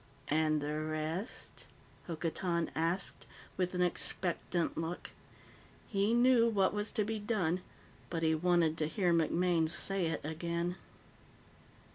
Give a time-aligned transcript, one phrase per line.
[0.29, 1.67] "And the rest?"
[2.07, 5.11] Hokotan asked, with an expectant look.
[5.89, 7.61] He knew what was to be done,
[8.09, 10.75] but he wanted to hear MacMaine say it again.